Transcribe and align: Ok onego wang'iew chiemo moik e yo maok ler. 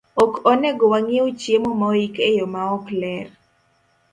Ok 0.23 0.33
onego 0.51 0.85
wang'iew 0.93 1.27
chiemo 1.41 1.71
moik 1.81 2.13
e 2.29 2.31
yo 2.37 2.45
maok 2.53 2.85
ler. 3.01 3.27